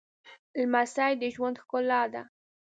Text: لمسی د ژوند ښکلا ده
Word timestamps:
لمسی 0.59 1.11
د 1.21 1.23
ژوند 1.35 1.55
ښکلا 1.63 2.01
ده 2.13 2.23